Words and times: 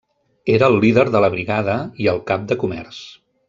Era 0.53 0.69
el 0.73 0.77
líder 0.85 1.03
de 1.17 1.21
la 1.25 1.31
brigada 1.35 1.77
i 2.05 2.11
el 2.17 2.23
cap 2.33 2.49
de 2.53 2.61
comerç. 2.67 3.07